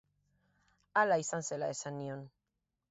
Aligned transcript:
Hala 1.03 1.21
izan 1.25 1.47
zela 1.51 1.71
esan 1.77 1.99
nion. 2.03 2.27